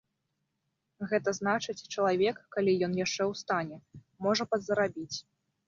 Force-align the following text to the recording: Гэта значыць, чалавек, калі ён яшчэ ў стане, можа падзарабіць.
Гэта 1.11 1.33
значыць, 1.39 1.87
чалавек, 1.93 2.41
калі 2.57 2.71
ён 2.89 2.97
яшчэ 3.05 3.23
ў 3.31 3.45
стане, 3.45 3.77
можа 4.25 4.51
падзарабіць. 4.55 5.17